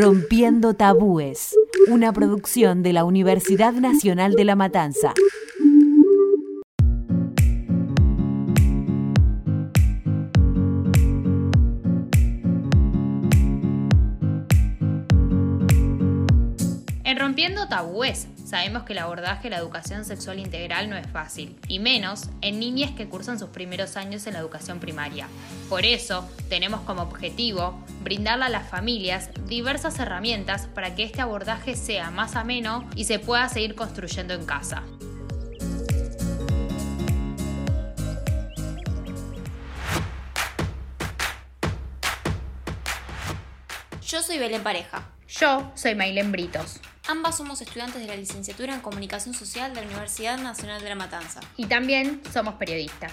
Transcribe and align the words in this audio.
Rompiendo 0.00 0.74
Tabúes, 0.74 1.56
una 1.88 2.12
producción 2.12 2.84
de 2.84 2.92
la 2.92 3.02
Universidad 3.02 3.72
Nacional 3.72 4.34
de 4.34 4.44
La 4.44 4.54
Matanza. 4.54 5.12
En 17.02 17.18
Rompiendo 17.18 17.66
Tabúes, 17.66 18.28
sabemos 18.48 18.84
que 18.84 18.94
el 18.94 19.00
abordaje 19.00 19.44
de 19.44 19.50
la 19.50 19.58
educación 19.58 20.06
sexual 20.06 20.38
integral 20.38 20.88
no 20.88 20.96
es 20.96 21.06
fácil, 21.06 21.58
y 21.68 21.80
menos 21.80 22.30
en 22.40 22.58
niñas 22.58 22.92
que 22.92 23.06
cursan 23.06 23.38
sus 23.38 23.50
primeros 23.50 23.98
años 23.98 24.26
en 24.26 24.32
la 24.32 24.38
educación 24.38 24.80
primaria. 24.80 25.28
Por 25.68 25.84
eso, 25.84 26.26
tenemos 26.48 26.80
como 26.80 27.02
objetivo 27.02 27.78
brindarle 28.02 28.46
a 28.46 28.48
las 28.48 28.66
familias 28.66 29.28
diversas 29.46 29.98
herramientas 29.98 30.66
para 30.66 30.94
que 30.94 31.04
este 31.04 31.20
abordaje 31.20 31.76
sea 31.76 32.10
más 32.10 32.36
ameno 32.36 32.88
y 32.96 33.04
se 33.04 33.18
pueda 33.18 33.46
seguir 33.50 33.74
construyendo 33.74 34.32
en 34.32 34.46
casa. 34.46 34.82
Yo 44.06 44.22
soy 44.22 44.38
Belén 44.38 44.62
Pareja. 44.62 45.06
Yo 45.28 45.70
soy 45.74 45.94
Mailen 45.94 46.32
Britos. 46.32 46.80
Ambas 47.08 47.36
somos 47.38 47.60
estudiantes 47.62 48.00
de 48.02 48.06
la 48.06 48.16
licenciatura 48.16 48.74
en 48.74 48.80
Comunicación 48.80 49.34
Social 49.34 49.74
de 49.74 49.80
la 49.80 49.86
Universidad 49.86 50.38
Nacional 50.38 50.82
de 50.82 50.90
La 50.90 50.94
Matanza. 50.94 51.40
Y 51.56 51.66
también 51.66 52.20
somos 52.32 52.54
periodistas. 52.54 53.12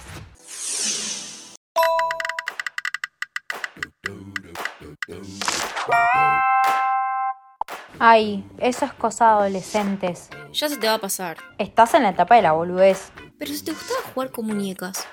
Ay, 8.00 8.44
eso 8.60 8.86
es 8.86 8.94
cosa 8.94 9.26
de 9.26 9.32
adolescentes. 9.32 10.30
Ya 10.54 10.70
se 10.70 10.78
te 10.78 10.88
va 10.88 10.96
a 10.96 11.00
pasar. 11.00 11.38
Estás 11.58 11.94
en 11.94 12.04
la 12.04 12.10
etapa 12.10 12.36
de 12.36 12.42
la 12.42 12.52
boludez. 12.52 13.12
Pero 13.40 13.54
si 13.54 13.64
te 13.64 13.72
gustaba 13.72 14.00
jugar 14.14 14.32
con 14.32 14.48
muñecas, 14.48 15.08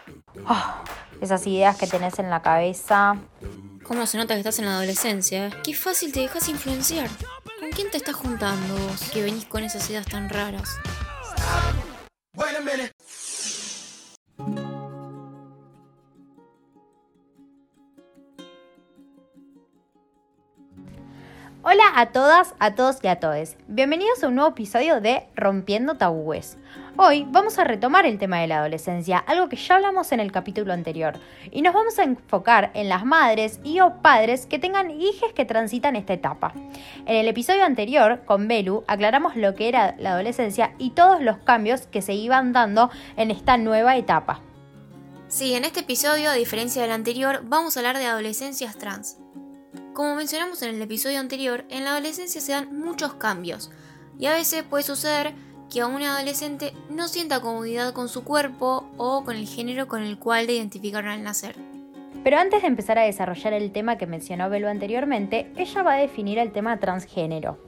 Ah, 0.47 0.83
esas 1.21 1.47
ideas 1.47 1.77
que 1.77 1.87
tenés 1.87 2.19
en 2.19 2.31
la 2.31 2.43
cabeza. 2.43 3.17
¿cómo 3.85 4.07
se 4.07 4.17
nota 4.17 4.35
que 4.35 4.41
estás 4.41 4.59
en 4.61 4.65
la 4.67 4.77
adolescencia? 4.77 5.49
eh? 5.49 5.53
Qué 5.65 5.75
fácil 5.75 6.13
te 6.13 6.21
dejas 6.21 6.49
influenciar. 6.49 7.09
¿Con 7.73 7.77
quién 7.77 7.91
te 7.91 7.97
estás 7.97 8.17
juntando 8.17 8.77
vos 8.77 9.01
que 9.11 9.23
venís 9.23 9.47
con 9.47 9.65
esas 9.65 9.89
ideas 9.89 10.05
tan 10.05 10.29
raras? 10.29 10.69
Hola 21.73 21.85
a 21.95 22.13
todas, 22.13 22.55
a 22.59 22.75
todos 22.75 22.99
y 23.03 23.07
a 23.07 23.19
todes. 23.19 23.57
Bienvenidos 23.67 24.23
a 24.23 24.29
un 24.29 24.35
nuevo 24.35 24.51
episodio 24.51 25.01
de 25.01 25.27
Rompiendo 25.35 25.95
Tabúes. 25.95 26.59
Hoy 26.99 27.25
vamos 27.31 27.59
a 27.59 27.65
retomar 27.65 28.05
el 28.05 28.19
tema 28.19 28.41
de 28.41 28.47
la 28.47 28.59
adolescencia, 28.59 29.17
algo 29.17 29.49
que 29.49 29.57
ya 29.57 29.77
hablamos 29.77 30.13
en 30.13 30.21
el 30.21 30.33
capítulo 30.33 30.75
anterior, 30.75 31.15
y 31.51 31.63
nos 31.63 31.73
vamos 31.73 31.99
a 31.99 32.03
enfocar 32.03 32.73
en 32.75 32.91
las 32.91 33.07
madres 33.07 33.59
y 33.65 33.81
o 33.81 34.03
padres 34.03 34.45
que 34.45 34.59
tengan 34.59 34.91
hijos 34.91 35.33
que 35.33 35.47
transitan 35.47 35.97
esta 35.97 36.13
etapa. 36.13 36.53
En 37.07 37.17
el 37.17 37.27
episodio 37.27 37.65
anterior, 37.65 38.21
con 38.27 38.49
Belu, 38.49 38.85
aclaramos 38.87 39.35
lo 39.35 39.55
que 39.55 39.69
era 39.69 39.95
la 39.99 40.13
adolescencia 40.13 40.75
y 40.77 40.91
todos 40.91 41.23
los 41.23 41.39
cambios 41.39 41.87
que 41.87 42.03
se 42.03 42.13
iban 42.13 42.53
dando 42.53 42.91
en 43.17 43.31
esta 43.31 43.57
nueva 43.57 43.97
etapa. 43.97 44.43
Sí, 45.29 45.55
en 45.55 45.65
este 45.65 45.81
episodio, 45.81 46.29
a 46.29 46.35
diferencia 46.35 46.83
del 46.83 46.93
anterior, 46.93 47.41
vamos 47.45 47.75
a 47.75 47.81
hablar 47.81 47.97
de 47.97 48.05
adolescencias 48.05 48.77
trans. 48.77 49.22
Como 49.93 50.15
mencionamos 50.15 50.63
en 50.63 50.75
el 50.75 50.81
episodio 50.81 51.21
anterior, 51.21 51.67
en 51.69 51.85
la 51.85 51.91
adolescencia 51.91 52.41
se 52.41 52.53
dan 52.53 52.75
muchos 52.79 53.15
cambios 53.15 53.71
y 54.19 54.25
a 54.25 54.33
veces 54.33 54.63
puede 54.63 54.85
suceder 54.85 55.35
que 55.71 55.83
a 55.83 55.87
un 55.87 56.03
adolescente 56.03 56.73
no 56.89 57.09
sienta 57.09 57.43
comodidad 57.43 57.93
con 57.93 58.09
su 58.09 58.25
cuerpo 58.25 58.89
o 58.97 59.23
con 59.23 59.37
el 59.37 59.47
género 59.47 59.89
con 59.89 60.03
el 60.03 60.19
cual 60.19 60.47
le 60.47 60.55
identificaron 60.55 61.11
al 61.11 61.23
nacer. 61.23 61.57
Pero 62.25 62.39
antes 62.39 62.63
de 62.63 62.69
empezar 62.69 62.99
a 62.99 63.03
desarrollar 63.03 63.53
el 63.53 63.71
tema 63.71 63.99
que 63.99 64.07
mencionó 64.07 64.49
Belu 64.49 64.69
anteriormente, 64.69 65.53
ella 65.57 65.83
va 65.83 65.95
a 65.95 65.99
definir 65.99 66.39
el 66.39 66.53
tema 66.53 66.81
transgénero. 66.81 67.59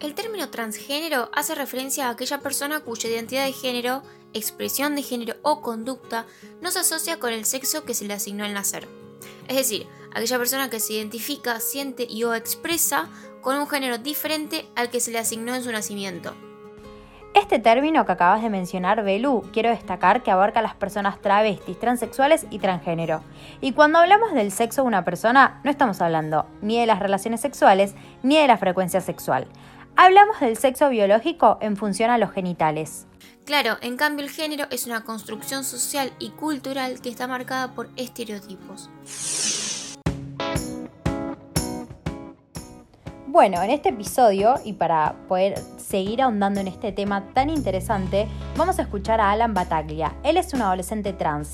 El 0.00 0.14
término 0.14 0.50
transgénero 0.50 1.30
hace 1.32 1.54
referencia 1.54 2.08
a 2.08 2.10
aquella 2.10 2.40
persona 2.40 2.80
cuya 2.80 3.08
identidad 3.08 3.46
de 3.46 3.52
género, 3.52 4.02
expresión 4.34 4.94
de 4.94 5.02
género 5.02 5.36
o 5.40 5.62
conducta 5.62 6.26
no 6.60 6.70
se 6.70 6.80
asocia 6.80 7.18
con 7.18 7.32
el 7.32 7.46
sexo 7.46 7.84
que 7.84 7.94
se 7.94 8.04
le 8.04 8.12
asignó 8.12 8.44
al 8.44 8.52
nacer. 8.52 8.86
Es 9.48 9.56
decir, 9.56 9.86
aquella 10.14 10.38
persona 10.38 10.70
que 10.70 10.80
se 10.80 10.94
identifica, 10.94 11.60
siente 11.60 12.06
y 12.08 12.24
o 12.24 12.34
expresa 12.34 13.08
con 13.40 13.58
un 13.58 13.68
género 13.68 13.98
diferente 13.98 14.66
al 14.76 14.88
que 14.90 15.00
se 15.00 15.10
le 15.10 15.18
asignó 15.18 15.54
en 15.54 15.62
su 15.62 15.70
nacimiento. 15.70 16.34
Este 17.34 17.58
término 17.58 18.06
que 18.06 18.12
acabas 18.12 18.42
de 18.42 18.48
mencionar, 18.48 19.02
Belu, 19.02 19.42
quiero 19.52 19.68
destacar 19.68 20.22
que 20.22 20.30
abarca 20.30 20.60
a 20.60 20.62
las 20.62 20.76
personas 20.76 21.20
travestis, 21.20 21.78
transexuales 21.80 22.46
y 22.48 22.60
transgénero. 22.60 23.24
Y 23.60 23.72
cuando 23.72 23.98
hablamos 23.98 24.32
del 24.34 24.52
sexo 24.52 24.82
de 24.82 24.88
una 24.88 25.04
persona, 25.04 25.60
no 25.64 25.70
estamos 25.70 26.00
hablando 26.00 26.46
ni 26.62 26.78
de 26.78 26.86
las 26.86 27.00
relaciones 27.00 27.40
sexuales 27.40 27.94
ni 28.22 28.38
de 28.38 28.46
la 28.46 28.56
frecuencia 28.56 29.00
sexual. 29.00 29.48
Hablamos 29.96 30.38
del 30.38 30.56
sexo 30.56 30.88
biológico 30.90 31.58
en 31.60 31.76
función 31.76 32.10
a 32.10 32.18
los 32.18 32.30
genitales. 32.30 33.06
Claro, 33.44 33.78
en 33.80 33.96
cambio 33.96 34.24
el 34.24 34.30
género 34.30 34.66
es 34.70 34.86
una 34.86 35.04
construcción 35.04 35.64
social 35.64 36.12
y 36.20 36.30
cultural 36.30 37.00
que 37.00 37.10
está 37.10 37.26
marcada 37.26 37.74
por 37.74 37.90
estereotipos. 37.96 38.90
Bueno, 43.34 43.60
en 43.64 43.70
este 43.70 43.88
episodio, 43.88 44.54
y 44.64 44.74
para 44.74 45.16
poder 45.26 45.58
seguir 45.76 46.22
ahondando 46.22 46.60
en 46.60 46.68
este 46.68 46.92
tema 46.92 47.24
tan 47.34 47.50
interesante, 47.50 48.28
vamos 48.56 48.78
a 48.78 48.82
escuchar 48.82 49.20
a 49.20 49.32
Alan 49.32 49.54
Bataglia. 49.54 50.14
Él 50.22 50.36
es 50.36 50.54
un 50.54 50.62
adolescente 50.62 51.12
trans. 51.12 51.52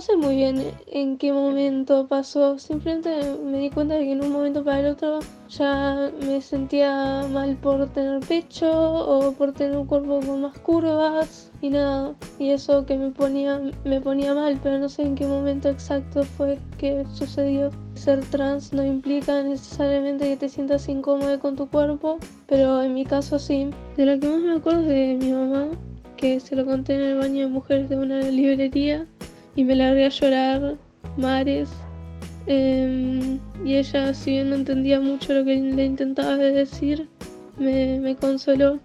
No 0.00 0.06
sé 0.06 0.16
muy 0.16 0.36
bien 0.36 0.64
en 0.86 1.18
qué 1.18 1.30
momento 1.30 2.06
pasó, 2.08 2.58
simplemente 2.58 3.36
me 3.44 3.58
di 3.58 3.68
cuenta 3.68 3.96
de 3.96 4.04
que 4.04 4.12
en 4.12 4.24
un 4.24 4.32
momento 4.32 4.64
para 4.64 4.80
el 4.80 4.86
otro 4.86 5.18
ya 5.50 6.10
me 6.26 6.40
sentía 6.40 7.26
mal 7.30 7.54
por 7.56 7.86
tener 7.90 8.20
pecho 8.20 8.72
o 8.72 9.32
por 9.32 9.52
tener 9.52 9.76
un 9.76 9.86
cuerpo 9.86 10.20
con 10.20 10.40
más 10.40 10.58
curvas 10.60 11.52
y 11.60 11.68
nada, 11.68 12.14
y 12.38 12.48
eso 12.48 12.86
que 12.86 12.96
me 12.96 13.10
ponía, 13.10 13.60
me 13.84 14.00
ponía 14.00 14.32
mal, 14.32 14.58
pero 14.62 14.78
no 14.78 14.88
sé 14.88 15.02
en 15.02 15.16
qué 15.16 15.26
momento 15.26 15.68
exacto 15.68 16.24
fue 16.24 16.58
que 16.78 17.04
sucedió. 17.12 17.70
Ser 17.92 18.24
trans 18.30 18.72
no 18.72 18.82
implica 18.82 19.42
necesariamente 19.42 20.30
que 20.30 20.36
te 20.38 20.48
sientas 20.48 20.88
incómodo 20.88 21.38
con 21.40 21.56
tu 21.56 21.68
cuerpo, 21.68 22.16
pero 22.46 22.82
en 22.82 22.94
mi 22.94 23.04
caso 23.04 23.38
sí. 23.38 23.68
De 23.98 24.06
lo 24.06 24.18
que 24.18 24.28
más 24.28 24.40
me 24.40 24.54
acuerdo 24.54 24.80
es 24.80 24.88
de 24.88 25.18
mi 25.20 25.30
mamá, 25.30 25.66
que 26.16 26.40
se 26.40 26.56
lo 26.56 26.64
conté 26.64 26.94
en 26.94 27.02
el 27.02 27.18
baño 27.18 27.40
de 27.40 27.52
mujeres 27.52 27.90
de 27.90 27.98
una 27.98 28.22
librería 28.22 29.06
y 29.56 29.64
me 29.64 29.76
largué 29.76 30.06
a 30.06 30.08
llorar 30.08 30.76
mares. 31.16 31.68
Em, 32.46 33.38
y 33.64 33.76
ella, 33.76 34.14
si 34.14 34.32
bien 34.32 34.50
no 34.50 34.56
entendía 34.56 35.00
mucho 35.00 35.34
lo 35.34 35.44
que 35.44 35.56
le 35.56 35.84
intentaba 35.84 36.36
decir, 36.36 37.08
me, 37.58 38.00
me 38.00 38.16
consoló. 38.16 38.80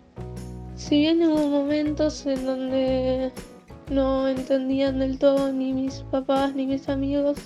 Si 0.75 0.99
bien 0.99 1.23
hubo 1.23 1.47
momentos 1.47 2.25
en 2.25 2.45
donde 2.45 3.31
no 3.89 4.27
entendían 4.27 4.99
del 4.99 5.17
todo 5.19 5.51
ni 5.53 5.73
mis 5.73 5.99
papás 6.11 6.53
ni 6.53 6.65
mis 6.65 6.89
amigos, 6.89 7.37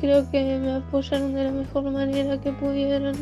creo 0.00 0.30
que 0.30 0.58
me 0.58 0.72
apoyaron 0.72 1.34
de 1.34 1.44
la 1.44 1.52
mejor 1.52 1.90
manera 1.90 2.40
que 2.40 2.52
pudieron. 2.52 3.14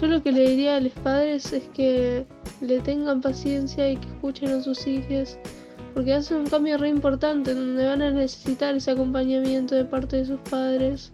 Yo 0.00 0.06
lo 0.06 0.22
que 0.22 0.32
le 0.32 0.48
diría 0.48 0.76
a 0.76 0.80
los 0.80 0.92
padres 0.92 1.52
es 1.52 1.64
que 1.74 2.26
le 2.60 2.80
tengan 2.80 3.20
paciencia 3.20 3.90
y 3.90 3.96
que 3.96 4.08
escuchen 4.08 4.50
a 4.50 4.60
sus 4.62 4.86
hijos 4.86 5.38
porque 5.94 6.12
hace 6.12 6.34
un 6.34 6.46
cambio 6.46 6.76
re 6.76 6.88
importante 6.88 7.54
donde 7.54 7.86
van 7.86 8.02
a 8.02 8.10
necesitar 8.10 8.74
ese 8.74 8.90
acompañamiento 8.90 9.76
de 9.76 9.84
parte 9.84 10.16
de 10.16 10.26
sus 10.26 10.40
padres. 10.40 11.12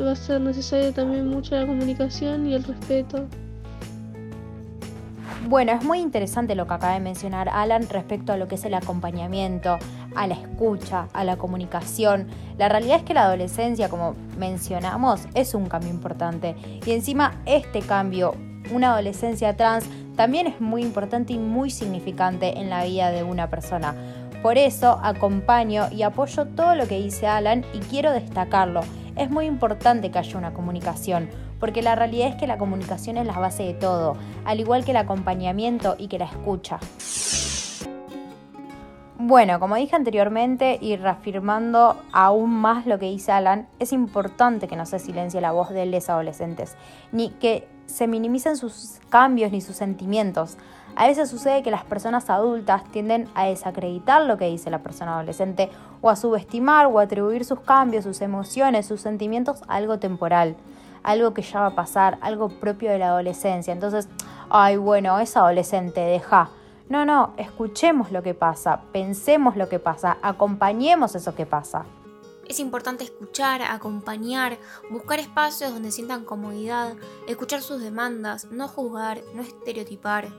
Va 0.00 0.12
a 0.12 0.16
ser 0.16 0.40
necesaria 0.40 0.92
también 0.92 1.28
mucho 1.28 1.56
la 1.56 1.66
comunicación 1.66 2.46
y 2.46 2.54
el 2.54 2.62
respeto. 2.62 3.26
Bueno, 5.48 5.72
es 5.72 5.82
muy 5.82 5.98
interesante 5.98 6.54
lo 6.54 6.68
que 6.68 6.74
acaba 6.74 6.92
de 6.92 7.00
mencionar 7.00 7.48
Alan 7.48 7.88
respecto 7.88 8.32
a 8.32 8.36
lo 8.36 8.46
que 8.46 8.54
es 8.54 8.64
el 8.64 8.74
acompañamiento, 8.74 9.78
a 10.14 10.26
la 10.28 10.34
escucha, 10.34 11.08
a 11.12 11.24
la 11.24 11.36
comunicación. 11.38 12.28
La 12.56 12.68
realidad 12.68 12.98
es 12.98 13.02
que 13.02 13.14
la 13.14 13.24
adolescencia, 13.24 13.88
como 13.88 14.14
mencionamos, 14.38 15.22
es 15.34 15.54
un 15.54 15.66
cambio 15.66 15.90
importante. 15.90 16.54
Y 16.86 16.92
encima 16.92 17.40
este 17.46 17.80
cambio, 17.80 18.34
una 18.72 18.92
adolescencia 18.92 19.56
trans, 19.56 19.86
también 20.14 20.46
es 20.46 20.60
muy 20.60 20.82
importante 20.82 21.32
y 21.32 21.38
muy 21.38 21.70
significante 21.70 22.58
en 22.58 22.68
la 22.68 22.84
vida 22.84 23.10
de 23.10 23.22
una 23.22 23.48
persona. 23.48 23.94
Por 24.42 24.56
eso 24.56 24.98
acompaño 25.02 25.88
y 25.92 26.02
apoyo 26.02 26.46
todo 26.46 26.74
lo 26.74 26.88
que 26.88 26.98
dice 26.98 27.26
Alan 27.26 27.64
y 27.74 27.78
quiero 27.80 28.10
destacarlo. 28.12 28.80
Es 29.14 29.30
muy 29.30 29.44
importante 29.44 30.10
que 30.10 30.18
haya 30.18 30.38
una 30.38 30.54
comunicación, 30.54 31.28
porque 31.58 31.82
la 31.82 31.94
realidad 31.94 32.28
es 32.28 32.36
que 32.36 32.46
la 32.46 32.56
comunicación 32.56 33.18
es 33.18 33.26
la 33.26 33.38
base 33.38 33.64
de 33.64 33.74
todo, 33.74 34.16
al 34.46 34.60
igual 34.60 34.84
que 34.86 34.92
el 34.92 34.96
acompañamiento 34.96 35.94
y 35.98 36.08
que 36.08 36.18
la 36.18 36.24
escucha. 36.24 36.80
Bueno, 39.22 39.60
como 39.60 39.74
dije 39.74 39.94
anteriormente 39.94 40.78
y 40.80 40.96
reafirmando 40.96 41.94
aún 42.10 42.54
más 42.54 42.86
lo 42.86 42.98
que 42.98 43.04
dice 43.04 43.32
Alan, 43.32 43.68
es 43.78 43.92
importante 43.92 44.66
que 44.66 44.76
no 44.76 44.86
se 44.86 44.98
silencie 44.98 45.42
la 45.42 45.52
voz 45.52 45.68
de 45.68 45.84
los 45.84 46.08
adolescentes, 46.08 46.74
ni 47.12 47.28
que 47.28 47.68
se 47.84 48.06
minimicen 48.06 48.56
sus 48.56 48.98
cambios 49.10 49.52
ni 49.52 49.60
sus 49.60 49.76
sentimientos. 49.76 50.56
A 50.96 51.06
veces 51.06 51.28
sucede 51.28 51.62
que 51.62 51.70
las 51.70 51.84
personas 51.84 52.30
adultas 52.30 52.82
tienden 52.92 53.28
a 53.34 53.44
desacreditar 53.44 54.22
lo 54.22 54.38
que 54.38 54.46
dice 54.46 54.70
la 54.70 54.78
persona 54.78 55.16
adolescente 55.16 55.68
o 56.00 56.08
a 56.08 56.16
subestimar 56.16 56.86
o 56.86 56.98
atribuir 56.98 57.44
sus 57.44 57.60
cambios, 57.60 58.04
sus 58.04 58.22
emociones, 58.22 58.86
sus 58.86 59.02
sentimientos 59.02 59.60
a 59.68 59.74
algo 59.74 59.98
temporal, 59.98 60.56
algo 61.02 61.34
que 61.34 61.42
ya 61.42 61.60
va 61.60 61.66
a 61.66 61.74
pasar, 61.74 62.16
algo 62.22 62.48
propio 62.48 62.90
de 62.90 62.98
la 62.98 63.08
adolescencia. 63.08 63.74
Entonces, 63.74 64.08
ay, 64.48 64.78
bueno, 64.78 65.18
es 65.20 65.36
adolescente, 65.36 66.00
deja 66.00 66.48
no, 66.90 67.04
no, 67.04 67.34
escuchemos 67.36 68.10
lo 68.10 68.20
que 68.20 68.34
pasa, 68.34 68.80
pensemos 68.92 69.56
lo 69.56 69.68
que 69.68 69.78
pasa, 69.78 70.18
acompañemos 70.22 71.14
eso 71.14 71.36
que 71.36 71.46
pasa. 71.46 71.84
Es 72.48 72.58
importante 72.58 73.04
escuchar, 73.04 73.62
acompañar, 73.62 74.58
buscar 74.90 75.20
espacios 75.20 75.72
donde 75.72 75.92
sientan 75.92 76.24
comodidad, 76.24 76.96
escuchar 77.28 77.62
sus 77.62 77.80
demandas, 77.80 78.46
no 78.50 78.66
juzgar, 78.66 79.22
no 79.34 79.42
estereotipar. 79.42 80.30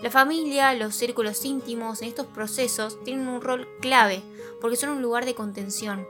La 0.00 0.12
familia, 0.12 0.72
los 0.74 0.94
círculos 0.94 1.44
íntimos 1.44 2.00
en 2.02 2.08
estos 2.08 2.26
procesos 2.26 3.02
tienen 3.02 3.26
un 3.26 3.40
rol 3.40 3.66
clave 3.80 4.22
porque 4.60 4.76
son 4.76 4.90
un 4.90 5.02
lugar 5.02 5.24
de 5.24 5.34
contención. 5.34 6.06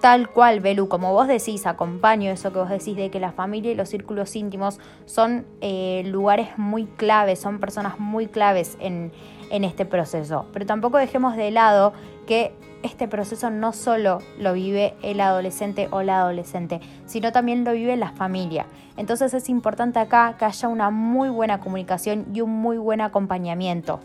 Tal 0.00 0.28
cual, 0.28 0.60
Belu, 0.60 0.88
como 0.88 1.12
vos 1.12 1.26
decís, 1.26 1.66
acompaño 1.66 2.30
eso 2.30 2.52
que 2.52 2.58
vos 2.58 2.68
decís 2.68 2.96
de 2.96 3.10
que 3.10 3.18
la 3.18 3.32
familia 3.32 3.72
y 3.72 3.74
los 3.74 3.88
círculos 3.88 4.36
íntimos 4.36 4.78
son 5.06 5.46
eh, 5.60 6.02
lugares 6.06 6.58
muy 6.58 6.84
claves, 6.84 7.40
son 7.40 7.58
personas 7.60 7.98
muy 7.98 8.26
claves 8.26 8.76
en, 8.78 9.10
en 9.50 9.64
este 9.64 9.86
proceso. 9.86 10.46
Pero 10.52 10.66
tampoco 10.66 10.98
dejemos 10.98 11.36
de 11.36 11.50
lado 11.50 11.92
que 12.26 12.52
este 12.82 13.08
proceso 13.08 13.50
no 13.50 13.72
solo 13.72 14.18
lo 14.38 14.52
vive 14.52 14.94
el 15.02 15.20
adolescente 15.20 15.88
o 15.90 16.02
la 16.02 16.20
adolescente, 16.20 16.80
sino 17.06 17.32
también 17.32 17.64
lo 17.64 17.72
vive 17.72 17.96
la 17.96 18.12
familia. 18.12 18.66
Entonces 18.96 19.34
es 19.34 19.48
importante 19.48 19.98
acá 19.98 20.36
que 20.38 20.44
haya 20.44 20.68
una 20.68 20.90
muy 20.90 21.28
buena 21.28 21.60
comunicación 21.60 22.26
y 22.32 22.42
un 22.42 22.50
muy 22.50 22.78
buen 22.78 23.00
acompañamiento. 23.00 24.00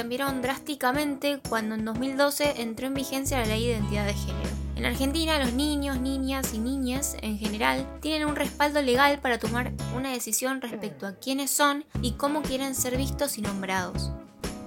Cambiaron 0.00 0.40
drásticamente 0.40 1.40
cuando 1.46 1.74
en 1.74 1.84
2012 1.84 2.62
entró 2.62 2.86
en 2.86 2.94
vigencia 2.94 3.38
la 3.40 3.44
ley 3.44 3.66
de 3.66 3.72
identidad 3.72 4.06
de 4.06 4.14
género. 4.14 4.48
En 4.74 4.86
Argentina 4.86 5.38
los 5.38 5.52
niños, 5.52 6.00
niñas 6.00 6.54
y 6.54 6.58
niñas 6.58 7.18
en 7.20 7.36
general 7.36 7.86
tienen 8.00 8.26
un 8.26 8.34
respaldo 8.34 8.80
legal 8.80 9.18
para 9.18 9.38
tomar 9.38 9.72
una 9.94 10.10
decisión 10.10 10.62
respecto 10.62 11.06
a 11.06 11.16
quiénes 11.16 11.50
son 11.50 11.84
y 12.00 12.12
cómo 12.12 12.40
quieren 12.40 12.74
ser 12.74 12.96
vistos 12.96 13.36
y 13.36 13.42
nombrados. 13.42 14.10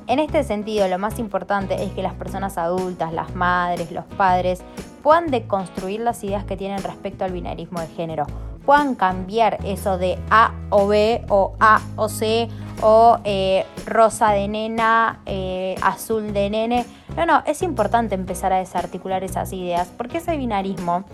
En 0.06 0.20
este 0.20 0.44
sentido, 0.44 0.88
lo 0.88 1.00
más 1.00 1.18
importante 1.18 1.84
es 1.84 1.92
que 1.94 2.04
las 2.04 2.14
personas 2.14 2.60
adultas, 2.60 3.12
las 3.12 3.34
madres, 3.34 3.92
los 3.92 4.06
padres, 4.06 4.62
puedan 5.02 5.32
deconstruir 5.32 6.02
las 6.02 6.24
ideas 6.24 6.44
que 6.46 6.58
tienen 6.58 6.84
respecto 6.84 7.26
al 7.26 7.32
binarismo 7.32 7.80
de 7.80 7.88
género, 7.88 8.28
puedan 8.68 8.94
cambiar 8.94 9.58
eso 9.66 9.98
de 9.98 10.20
A 10.30 10.54
o 10.70 10.88
B 10.88 11.26
o 11.30 11.56
A 11.60 11.82
o 11.96 12.08
C 12.08 12.50
o 12.84 13.20
eh, 13.24 13.66
rosa 13.86 14.32
de 14.32 14.48
nena, 14.50 15.22
eh, 15.26 15.76
azul 15.82 16.34
de 16.34 16.50
nene. 16.50 16.86
No, 17.16 17.26
no, 17.26 17.42
es 17.46 17.62
importante 17.64 18.14
empezar 18.14 18.52
a 18.52 18.58
desarticular 18.58 19.24
esas 19.24 19.54
ideas 19.54 19.90
porque 19.98 20.18
ese 20.18 20.36
binarismo 20.36 21.06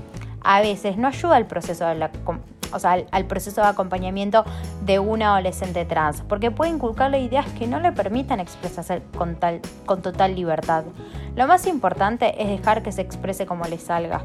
a 0.41 0.61
veces 0.61 0.97
no 0.97 1.07
ayuda 1.07 1.35
al 1.35 1.45
proceso 1.45 1.85
de 1.85 2.09
o 2.71 2.79
sea, 2.79 3.03
al, 3.11 3.25
proceso 3.25 3.61
de 3.61 3.67
acompañamiento 3.67 4.45
de 4.85 4.99
un 4.99 5.21
adolescente 5.21 5.85
trans, 5.85 6.21
porque 6.21 6.51
puede 6.51 6.71
inculcarle 6.71 7.19
ideas 7.19 7.45
que 7.57 7.67
no 7.67 7.79
le 7.79 7.91
permitan 7.91 8.39
expresarse 8.39 9.01
con, 9.17 9.37
con 9.85 10.01
total 10.01 10.35
libertad. 10.35 10.83
Lo 11.35 11.47
más 11.47 11.65
importante 11.67 12.41
es 12.41 12.47
dejar 12.47 12.83
que 12.83 12.91
se 12.91 13.01
exprese 13.01 13.45
como 13.45 13.65
le 13.65 13.79
salga. 13.79 14.23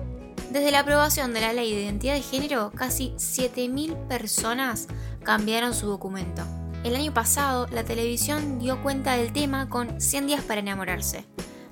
Desde 0.50 0.70
la 0.70 0.80
aprobación 0.80 1.34
de 1.34 1.40
la 1.40 1.52
ley 1.52 1.74
de 1.74 1.82
identidad 1.82 2.14
de 2.14 2.22
género, 2.22 2.70
casi 2.74 3.12
7.000 3.16 3.96
personas 4.08 4.88
cambiaron 5.22 5.74
su 5.74 5.86
documento. 5.86 6.42
El 6.84 6.96
año 6.96 7.14
pasado, 7.14 7.66
la 7.72 7.82
televisión 7.82 8.58
dio 8.58 8.82
cuenta 8.82 9.16
del 9.16 9.32
tema 9.32 9.70
con 9.70 10.02
100 10.02 10.26
días 10.26 10.44
para 10.44 10.60
enamorarse. 10.60 11.24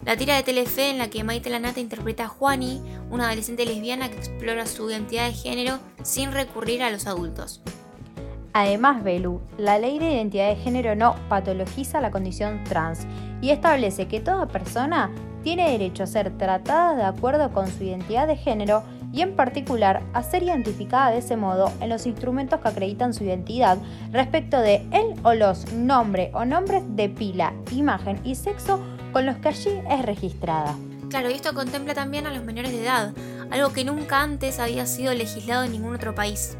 La 0.07 0.17
tira 0.17 0.37
de 0.37 0.43
Telefe 0.43 0.89
en 0.89 0.97
la 0.97 1.11
que 1.11 1.23
Maite 1.23 1.51
Lanata 1.51 1.81
interpreta 1.81 2.25
a 2.25 2.29
Juani, 2.29 2.81
una 3.11 3.27
adolescente 3.27 3.67
lesbiana 3.67 4.09
que 4.09 4.17
explora 4.17 4.65
su 4.65 4.91
identidad 4.91 5.27
de 5.27 5.35
género 5.35 5.81
sin 6.03 6.33
recurrir 6.33 6.83
a 6.83 6.91
los 6.91 7.07
adultos. 7.07 7.61
Además, 8.55 9.05
Belu, 9.05 9.43
la 9.59 9.79
ley 9.79 9.99
de 9.99 10.15
identidad 10.15 10.49
de 10.49 10.57
género 10.57 10.97
no 10.97 11.15
patologiza 11.29 12.01
la 12.01 12.11
condición 12.11 12.65
trans 12.65 13.07
y 13.43 13.51
establece 13.51 14.09
que 14.09 14.21
toda 14.21 14.49
persona 14.49 15.11
tiene 15.43 15.73
derecho 15.73 16.05
a 16.05 16.07
ser 16.07 16.39
tratada 16.39 16.97
de 16.97 17.05
acuerdo 17.05 17.53
con 17.53 17.69
su 17.69 17.85
identidad 17.85 18.27
de 18.27 18.37
género 18.37 18.83
y 19.13 19.21
en 19.21 19.37
particular 19.37 20.03
a 20.15 20.23
ser 20.23 20.43
identificada 20.43 21.11
de 21.11 21.19
ese 21.19 21.37
modo 21.37 21.71
en 21.81 21.89
los 21.89 22.07
instrumentos 22.07 22.61
que 22.61 22.69
acreditan 22.69 23.15
su 23.15 23.25
identidad 23.25 23.79
respecto 24.11 24.59
de 24.61 24.87
él 24.91 25.15
o 25.23 25.35
los 25.35 25.73
nombre 25.73 26.31
o 26.35 26.45
nombres 26.45 26.83
de 26.97 27.09
pila, 27.09 27.53
imagen 27.71 28.21
y 28.25 28.35
sexo 28.35 28.81
con 29.13 29.27
los 29.27 29.37
que 29.37 29.49
allí 29.49 29.71
es 29.91 30.03
registrada. 30.03 30.75
Claro, 31.11 31.31
y 31.31 31.35
esto 31.35 31.53
contempla 31.53 31.93
también 31.93 32.27
a 32.27 32.33
los 32.33 32.43
menores 32.43 32.73
de 32.73 32.83
edad, 32.83 33.13
algo 33.51 33.73
que 33.73 33.85
nunca 33.85 34.23
antes 34.23 34.59
había 34.59 34.87
sido 34.87 35.13
legislado 35.13 35.65
en 35.65 35.73
ningún 35.73 35.95
otro 35.95 36.15
país. 36.15 36.57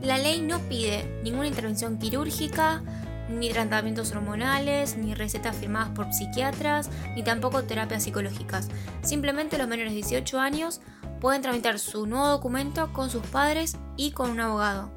La 0.00 0.18
ley 0.18 0.40
no 0.40 0.60
pide 0.60 1.20
ninguna 1.24 1.48
intervención 1.48 1.98
quirúrgica, 1.98 2.82
ni 3.28 3.50
tratamientos 3.50 4.12
hormonales, 4.12 4.96
ni 4.96 5.14
recetas 5.14 5.56
firmadas 5.56 5.90
por 5.90 6.12
psiquiatras, 6.12 6.88
ni 7.14 7.22
tampoco 7.22 7.64
terapias 7.64 8.04
psicológicas. 8.04 8.68
Simplemente 9.02 9.58
los 9.58 9.68
menores 9.68 9.92
de 9.92 9.96
18 9.96 10.38
años 10.40 10.80
pueden 11.20 11.42
tramitar 11.42 11.78
su 11.78 12.06
nuevo 12.06 12.28
documento 12.28 12.92
con 12.92 13.10
sus 13.10 13.26
padres 13.26 13.76
y 13.96 14.12
con 14.12 14.30
un 14.30 14.40
abogado. 14.40 14.90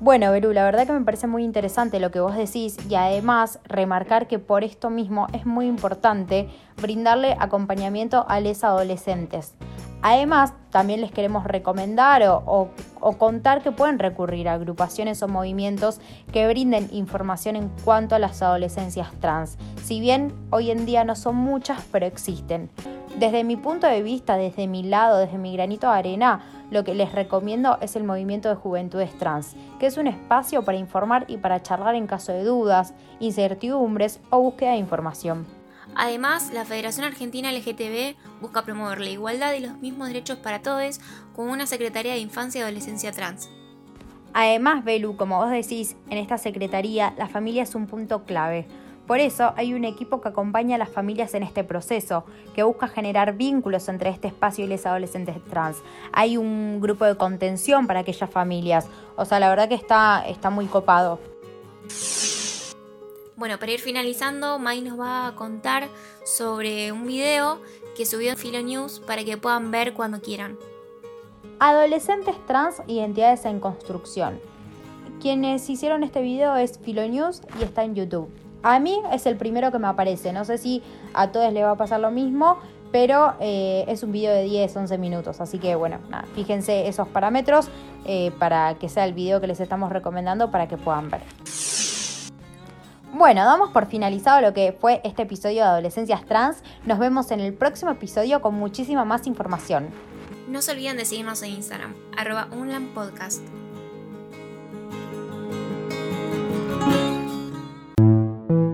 Bueno, 0.00 0.32
Berú, 0.32 0.52
la 0.52 0.64
verdad 0.64 0.86
que 0.86 0.92
me 0.92 1.04
parece 1.04 1.28
muy 1.28 1.44
interesante 1.44 2.00
lo 2.00 2.10
que 2.10 2.18
vos 2.18 2.34
decís 2.34 2.76
y 2.88 2.96
además 2.96 3.60
remarcar 3.64 4.26
que 4.26 4.40
por 4.40 4.64
esto 4.64 4.90
mismo 4.90 5.28
es 5.32 5.46
muy 5.46 5.66
importante 5.66 6.48
brindarle 6.80 7.36
acompañamiento 7.38 8.26
a 8.28 8.40
los 8.40 8.64
adolescentes. 8.64 9.54
Además, 10.02 10.54
también 10.72 11.02
les 11.02 11.12
queremos 11.12 11.44
recomendar 11.44 12.22
o, 12.26 12.70
contar 13.18 13.62
que 13.62 13.72
pueden 13.72 13.98
recurrir 13.98 14.48
a 14.48 14.54
agrupaciones 14.54 15.22
o 15.22 15.28
movimientos 15.28 16.00
que 16.32 16.48
brinden 16.48 16.88
información 16.92 17.56
en 17.56 17.68
cuanto 17.84 18.14
a 18.14 18.18
las 18.18 18.40
adolescencias 18.42 19.12
trans. 19.20 19.58
Si 19.84 20.00
bien 20.00 20.32
hoy 20.50 20.70
en 20.70 20.86
día 20.86 21.04
no 21.04 21.14
son 21.14 21.36
muchas, 21.36 21.84
pero 21.92 22.06
existen. 22.06 22.70
Desde 23.18 23.44
mi 23.44 23.56
punto 23.56 23.86
de 23.86 24.02
vista, 24.02 24.38
desde 24.38 24.66
mi 24.66 24.82
lado, 24.82 25.18
desde 25.18 25.36
mi 25.36 25.52
granito 25.52 25.88
de 25.88 25.98
arena, 25.98 26.40
lo 26.70 26.84
que 26.84 26.94
les 26.94 27.12
recomiendo 27.12 27.76
es 27.82 27.94
el 27.94 28.04
movimiento 28.04 28.48
de 28.48 28.54
juventudes 28.54 29.16
trans, 29.18 29.54
que 29.78 29.86
es 29.86 29.98
un 29.98 30.06
espacio 30.06 30.64
para 30.64 30.78
informar 30.78 31.26
y 31.28 31.36
para 31.36 31.62
charlar 31.62 31.96
en 31.96 32.06
caso 32.06 32.32
de 32.32 32.44
dudas, 32.44 32.94
incertidumbres 33.20 34.20
o 34.30 34.40
búsqueda 34.40 34.70
de 34.70 34.78
información. 34.78 35.61
Además, 35.94 36.50
la 36.52 36.64
Federación 36.64 37.04
Argentina 37.04 37.52
LGTB 37.52 38.16
busca 38.40 38.62
promover 38.62 39.00
la 39.00 39.10
igualdad 39.10 39.52
y 39.54 39.60
los 39.60 39.78
mismos 39.78 40.08
derechos 40.08 40.38
para 40.38 40.62
todos 40.62 41.00
con 41.34 41.48
una 41.48 41.66
Secretaría 41.66 42.12
de 42.12 42.18
Infancia 42.18 42.60
y 42.60 42.62
Adolescencia 42.62 43.12
Trans. 43.12 43.48
Además, 44.34 44.84
Belu, 44.84 45.16
como 45.16 45.38
vos 45.38 45.50
decís, 45.50 45.96
en 46.08 46.18
esta 46.18 46.38
Secretaría 46.38 47.14
la 47.18 47.28
familia 47.28 47.62
es 47.62 47.74
un 47.74 47.86
punto 47.86 48.24
clave. 48.24 48.66
Por 49.06 49.18
eso 49.18 49.52
hay 49.56 49.74
un 49.74 49.84
equipo 49.84 50.20
que 50.20 50.28
acompaña 50.28 50.76
a 50.76 50.78
las 50.78 50.88
familias 50.88 51.34
en 51.34 51.42
este 51.42 51.64
proceso, 51.64 52.24
que 52.54 52.62
busca 52.62 52.88
generar 52.88 53.36
vínculos 53.36 53.88
entre 53.88 54.10
este 54.10 54.28
espacio 54.28 54.64
y 54.64 54.68
los 54.68 54.86
adolescentes 54.86 55.36
trans. 55.50 55.78
Hay 56.12 56.36
un 56.36 56.80
grupo 56.80 57.04
de 57.04 57.16
contención 57.16 57.86
para 57.86 58.00
aquellas 58.00 58.30
familias. 58.30 58.86
O 59.16 59.24
sea, 59.24 59.40
la 59.40 59.50
verdad 59.50 59.68
que 59.68 59.74
está, 59.74 60.24
está 60.26 60.50
muy 60.50 60.66
copado. 60.66 61.18
Bueno, 63.34 63.58
para 63.58 63.72
ir 63.72 63.80
finalizando, 63.80 64.58
Mai 64.58 64.82
nos 64.82 65.00
va 65.00 65.26
a 65.26 65.34
contar 65.34 65.88
sobre 66.24 66.92
un 66.92 67.06
video 67.06 67.60
que 67.96 68.04
subió 68.04 68.30
en 68.30 68.36
Filo 68.36 68.60
News 68.60 69.00
para 69.06 69.24
que 69.24 69.38
puedan 69.38 69.70
ver 69.70 69.94
cuando 69.94 70.20
quieran. 70.20 70.58
Adolescentes 71.58 72.34
trans, 72.46 72.82
identidades 72.86 73.46
en 73.46 73.58
construcción. 73.58 74.38
Quienes 75.20 75.68
hicieron 75.70 76.04
este 76.04 76.20
video 76.20 76.56
es 76.56 76.78
Filo 76.78 77.06
News 77.08 77.40
y 77.58 77.64
está 77.64 77.84
en 77.84 77.94
YouTube. 77.94 78.28
A 78.62 78.78
mí 78.78 79.00
es 79.12 79.24
el 79.24 79.36
primero 79.36 79.72
que 79.72 79.78
me 79.78 79.88
aparece, 79.88 80.32
no 80.32 80.44
sé 80.44 80.58
si 80.58 80.82
a 81.14 81.32
todos 81.32 81.52
les 81.52 81.64
va 81.64 81.72
a 81.72 81.76
pasar 81.76 82.00
lo 82.00 82.10
mismo, 82.10 82.58
pero 82.92 83.32
eh, 83.40 83.84
es 83.88 84.02
un 84.02 84.12
video 84.12 84.34
de 84.34 84.44
10, 84.44 84.76
11 84.76 84.98
minutos, 84.98 85.40
así 85.40 85.58
que 85.58 85.74
bueno, 85.74 85.98
nada, 86.10 86.26
fíjense 86.34 86.86
esos 86.86 87.08
parámetros 87.08 87.68
eh, 88.04 88.30
para 88.38 88.74
que 88.74 88.88
sea 88.90 89.06
el 89.06 89.14
video 89.14 89.40
que 89.40 89.46
les 89.46 89.58
estamos 89.58 89.90
recomendando 89.90 90.50
para 90.50 90.68
que 90.68 90.76
puedan 90.76 91.10
ver. 91.10 91.22
Bueno, 93.22 93.44
damos 93.44 93.70
por 93.70 93.86
finalizado 93.86 94.40
lo 94.40 94.52
que 94.52 94.76
fue 94.80 95.00
este 95.04 95.22
episodio 95.22 95.62
de 95.62 95.68
Adolescencias 95.68 96.26
Trans. 96.26 96.56
Nos 96.84 96.98
vemos 96.98 97.30
en 97.30 97.38
el 97.38 97.54
próximo 97.54 97.92
episodio 97.92 98.42
con 98.42 98.56
muchísima 98.56 99.04
más 99.04 99.28
información. 99.28 99.90
No 100.48 100.60
se 100.60 100.72
olviden 100.72 100.96
de 100.96 101.04
seguirnos 101.04 101.40
en 101.44 101.50
Instagram, 101.50 101.94
arroba 102.16 102.48
unlandpodcast. 102.50 103.44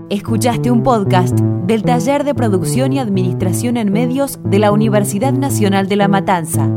Escuchaste 0.08 0.70
un 0.70 0.82
podcast 0.82 1.38
del 1.38 1.82
Taller 1.82 2.24
de 2.24 2.34
Producción 2.34 2.94
y 2.94 3.00
Administración 3.00 3.76
en 3.76 3.92
Medios 3.92 4.38
de 4.44 4.60
la 4.60 4.72
Universidad 4.72 5.34
Nacional 5.34 5.90
de 5.90 5.96
La 5.96 6.08
Matanza. 6.08 6.70